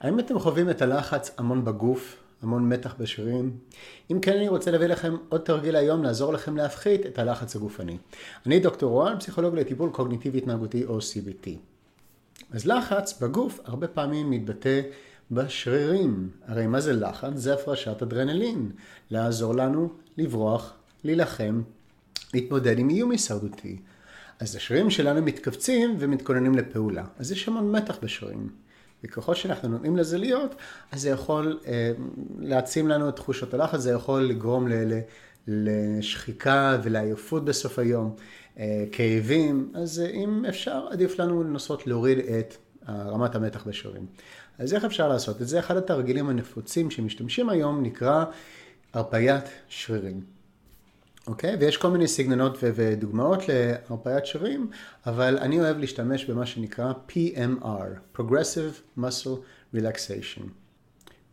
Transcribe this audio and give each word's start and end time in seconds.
האם 0.00 0.18
אתם 0.18 0.38
חווים 0.38 0.70
את 0.70 0.82
הלחץ 0.82 1.30
המון 1.38 1.64
בגוף, 1.64 2.16
המון 2.42 2.68
מתח 2.68 2.94
בשרירים? 2.98 3.56
אם 4.10 4.20
כן, 4.20 4.36
אני 4.36 4.48
רוצה 4.48 4.70
להביא 4.70 4.86
לכם 4.86 5.16
עוד 5.28 5.40
תרגיל 5.40 5.76
היום 5.76 6.02
לעזור 6.02 6.32
לכם 6.32 6.56
להפחית 6.56 7.06
את 7.06 7.18
הלחץ 7.18 7.56
הגופני. 7.56 7.98
אני 8.46 8.60
דוקטור 8.60 8.90
רוען, 8.90 9.18
פסיכולוג 9.18 9.54
לטיפול 9.54 9.90
קוגניטיבי 9.90 10.38
התנהגותי 10.38 10.84
או 10.84 10.98
CBT. 10.98 11.48
אז 12.50 12.66
לחץ 12.66 13.22
בגוף 13.22 13.60
הרבה 13.64 13.88
פעמים 13.88 14.30
מתבטא 14.30 14.80
בשרירים. 15.30 16.30
הרי 16.46 16.66
מה 16.66 16.80
זה 16.80 16.92
לחץ? 16.92 17.32
זה 17.34 17.54
הפרשת 17.54 18.02
אדרנלין. 18.02 18.70
לעזור 19.10 19.54
לנו 19.54 19.88
לברוח, 20.18 20.72
להילחם, 21.04 21.62
להתמודד 22.34 22.78
עם 22.78 22.90
איום 22.90 23.10
הישרדותי. 23.10 23.78
אז 24.40 24.56
השרירים 24.56 24.90
שלנו 24.90 25.22
מתכווצים 25.22 25.96
ומתכוננים 25.98 26.54
לפעולה. 26.54 27.04
אז 27.18 27.32
יש 27.32 27.48
המון 27.48 27.72
מתח 27.72 27.98
בשרירים. 28.02 28.48
וככל 29.04 29.34
שאנחנו 29.34 29.68
נותנים 29.68 29.96
לזה 29.96 30.18
להיות, 30.18 30.54
אז 30.92 31.00
זה 31.00 31.10
יכול 31.10 31.60
אה, 31.66 31.92
להעצים 32.38 32.88
לנו 32.88 33.08
את 33.08 33.16
תחושות 33.16 33.54
הלחץ, 33.54 33.80
זה 33.80 33.90
יכול 33.90 34.22
לגרום 34.22 34.68
ל, 34.68 34.74
ל, 34.74 35.00
לשחיקה 35.48 36.78
ולעייפות 36.82 37.44
בסוף 37.44 37.78
היום, 37.78 38.16
אה, 38.58 38.84
כאבים, 38.92 39.72
אז 39.74 40.02
אם 40.12 40.44
אפשר, 40.48 40.86
עדיף 40.90 41.18
לנו 41.18 41.42
לנסות 41.42 41.86
להוריד 41.86 42.18
את 42.18 42.56
רמת 42.88 43.34
המתח 43.34 43.66
בשרירים. 43.66 44.06
אז 44.58 44.74
איך 44.74 44.84
אפשר 44.84 45.08
לעשות 45.08 45.42
את 45.42 45.48
זה? 45.48 45.58
אחד 45.58 45.76
התרגילים 45.76 46.28
הנפוצים 46.28 46.90
שמשתמשים 46.90 47.48
היום 47.48 47.82
נקרא 47.82 48.24
הרפיית 48.94 49.44
שרירים. 49.68 50.37
אוקיי? 51.28 51.56
ויש 51.60 51.76
כל 51.76 51.88
מיני 51.88 52.08
סגנונות 52.08 52.58
ודוגמאות 52.62 53.42
להרפאיית 53.48 54.26
שרירים, 54.26 54.70
אבל 55.06 55.38
אני 55.38 55.60
אוהב 55.60 55.78
להשתמש 55.78 56.24
במה 56.24 56.46
שנקרא 56.46 56.92
PMR, 57.08 58.18
Progressive 58.18 58.98
Muscle 58.98 59.74
Relaxation. 59.76 60.42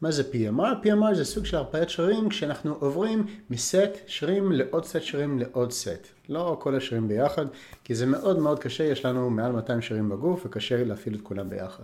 מה 0.01 0.11
זה 0.11 0.23
PMR? 0.31 0.85
PMR 0.85 1.13
זה 1.13 1.25
סוג 1.25 1.45
של 1.45 1.57
הרפאיית 1.57 1.89
שרירים 1.89 2.29
כשאנחנו 2.29 2.75
עוברים 2.79 3.25
מסט 3.49 3.89
שרירים 4.07 4.51
לעוד 4.51 4.85
סט 4.85 5.01
שרירים 5.01 5.39
לעוד 5.39 5.71
סט. 5.71 6.07
לא 6.29 6.57
כל 6.61 6.75
השרירים 6.75 7.07
ביחד, 7.07 7.45
כי 7.83 7.95
זה 7.95 8.05
מאוד 8.05 8.39
מאוד 8.39 8.59
קשה, 8.59 8.83
יש 8.83 9.05
לנו 9.05 9.29
מעל 9.29 9.51
200 9.51 9.81
שרירים 9.81 10.09
בגוף 10.09 10.45
וקשה 10.45 10.83
להפעיל 10.83 11.15
את 11.15 11.21
כולם 11.21 11.49
ביחד. 11.49 11.83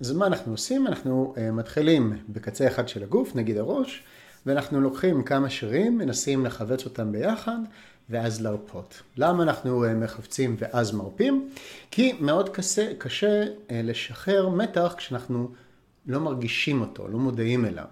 אז 0.00 0.12
מה 0.12 0.26
אנחנו 0.26 0.52
עושים? 0.52 0.86
אנחנו 0.86 1.34
uh, 1.36 1.40
מתחילים 1.52 2.16
בקצה 2.28 2.66
אחד 2.66 2.88
של 2.88 3.02
הגוף, 3.02 3.36
נגיד 3.36 3.58
הראש, 3.58 4.04
ואנחנו 4.46 4.80
לוקחים 4.80 5.22
כמה 5.22 5.50
שרירים, 5.50 5.98
מנסים 5.98 6.46
לכווץ 6.46 6.84
אותם 6.84 7.12
ביחד, 7.12 7.58
ואז 8.10 8.42
להרפות. 8.42 9.02
למה 9.16 9.42
אנחנו 9.42 9.84
אה, 9.84 9.94
מחפצים 9.94 10.56
ואז 10.58 10.94
מרפים? 10.94 11.50
כי 11.90 12.12
מאוד 12.20 12.48
קשה, 12.48 12.92
קשה 12.98 13.42
אה, 13.70 13.80
לשחרר 13.84 14.48
מתח 14.48 14.94
כשאנחנו 14.96 15.48
לא 16.06 16.20
מרגישים 16.20 16.80
אותו, 16.80 17.08
לא 17.08 17.18
מודעים 17.18 17.64
אליו. 17.64 17.84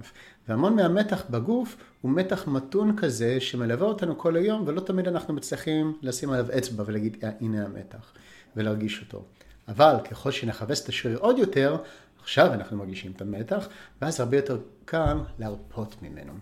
והמון 0.48 0.76
מהמתח 0.76 1.24
בגוף 1.30 1.76
הוא 2.00 2.12
מתח 2.12 2.48
מתון 2.48 2.96
כזה 2.96 3.40
שמלווה 3.40 3.86
אותנו 3.86 4.18
כל 4.18 4.36
היום, 4.36 4.62
ולא 4.66 4.80
תמיד 4.80 5.08
אנחנו 5.08 5.34
מצליחים 5.34 5.98
לשים 6.02 6.30
עליו 6.30 6.46
אצבע 6.58 6.84
ולהגיד, 6.86 7.16
אה, 7.24 7.30
הנה 7.40 7.64
המתח, 7.64 8.12
ולהרגיש 8.56 9.00
אותו. 9.00 9.24
אבל 9.68 9.94
ככל 10.10 10.30
שנכווץ 10.30 10.82
את 10.82 10.88
השריר 10.88 11.18
עוד 11.18 11.38
יותר, 11.38 11.76
עכשיו 12.22 12.54
אנחנו 12.54 12.76
מרגישים 12.76 13.12
את 13.12 13.20
המתח, 13.20 13.68
ואז 14.02 14.20
הרבה 14.20 14.36
יותר 14.36 14.58
קל 14.84 15.18
להרפות 15.38 16.02
ממנו. 16.02 16.32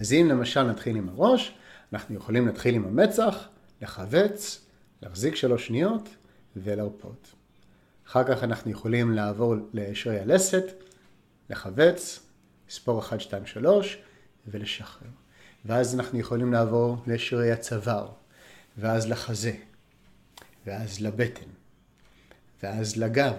אז 0.00 0.12
אם 0.12 0.26
למשל 0.30 0.62
נתחיל 0.62 0.96
עם 0.96 1.08
הראש, 1.08 1.54
אנחנו 1.92 2.14
יכולים 2.14 2.46
להתחיל 2.46 2.74
עם 2.74 2.84
המצח, 2.84 3.48
לכווץ, 3.82 4.66
להחזיק 5.02 5.34
שלוש 5.34 5.66
שניות 5.66 6.08
ולהרפות. 6.56 7.34
אחר 8.06 8.24
כך 8.24 8.44
אנחנו 8.44 8.70
יכולים 8.70 9.12
לעבור 9.12 9.54
לשרי 9.72 10.20
הלסת, 10.20 10.64
לכווץ, 11.50 12.20
לספור 12.68 13.00
1, 13.00 13.20
2, 13.20 13.46
3 13.46 13.98
ולשחרר. 14.48 15.08
ואז 15.64 15.94
אנחנו 15.94 16.18
יכולים 16.18 16.52
לעבור 16.52 16.96
לשרי 17.06 17.52
הצוואר, 17.52 18.08
ואז 18.78 19.08
לחזה, 19.08 19.52
ואז 20.66 21.00
לבטן, 21.00 21.50
ואז 22.62 22.96
לגב, 22.96 23.34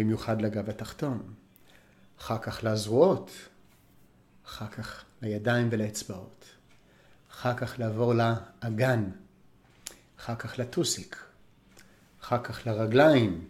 במיוחד 0.00 0.42
לגב 0.42 0.70
התחתון, 0.70 1.22
אחר 2.18 2.38
כך 2.38 2.64
לזרועות, 2.64 3.30
אחר 4.46 4.66
כך 4.66 5.04
לידיים 5.22 5.68
ולאצבעות, 5.70 6.44
אחר 7.30 7.54
כך 7.56 7.78
לעבור 7.78 8.14
לאגן, 8.14 9.10
אחר 10.18 10.34
כך 10.34 10.58
לטוסיק, 10.58 11.16
אחר 12.22 12.42
כך 12.42 12.66
לרגליים 12.66 13.48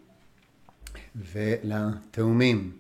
ולתאומים 1.17 2.77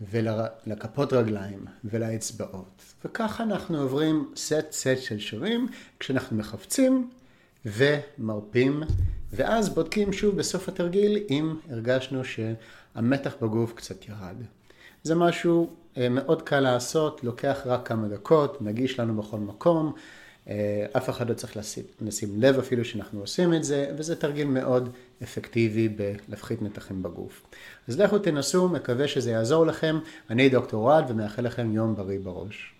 ולכפות 0.00 1.12
רגליים 1.12 1.64
ולאצבעות. 1.84 2.82
וככה 3.04 3.42
אנחנו 3.42 3.80
עוברים 3.80 4.32
סט 4.36 4.72
סט 4.72 4.98
של 5.00 5.18
שירים 5.18 5.68
כשאנחנו 6.00 6.36
מחפצים 6.36 7.10
ומרפים, 7.64 8.82
ואז 9.36 9.68
בודקים 9.68 10.12
שוב 10.12 10.36
בסוף 10.36 10.68
התרגיל 10.68 11.18
אם 11.30 11.54
הרגשנו 11.70 12.22
שהמתח 12.24 13.34
בגוף 13.42 13.72
קצת 13.72 14.08
ירד. 14.08 14.36
זה 15.02 15.14
משהו 15.14 15.70
אה, 15.96 16.08
מאוד 16.08 16.42
קל 16.42 16.60
לעשות, 16.60 17.24
לוקח 17.24 17.62
רק 17.66 17.88
כמה 17.88 18.08
דקות, 18.08 18.62
נגיש 18.62 19.00
לנו 19.00 19.22
בכל 19.22 19.38
מקום, 19.38 19.92
אה, 20.48 20.86
אף 20.96 21.10
אחד 21.10 21.28
לא 21.28 21.34
צריך 21.34 21.56
לשים, 21.56 21.84
לשים 22.00 22.40
לב 22.40 22.58
אפילו 22.58 22.84
שאנחנו 22.84 23.20
עושים 23.20 23.54
את 23.54 23.64
זה, 23.64 23.94
וזה 23.96 24.16
תרגיל 24.16 24.46
מאוד 24.46 24.88
אפקטיבי 25.22 25.88
בלהפחית 25.88 26.62
מתחים 26.62 27.02
בגוף. 27.02 27.42
אז 27.88 28.00
לכו 28.00 28.18
תנסו, 28.18 28.68
מקווה 28.68 29.08
שזה 29.08 29.30
יעזור 29.30 29.66
לכם. 29.66 29.98
אני 30.30 30.48
דוקטור 30.48 30.90
רעד 30.90 31.10
ומאחל 31.10 31.42
לכם 31.42 31.72
יום 31.72 31.96
בריא 31.96 32.18
בראש. 32.18 32.74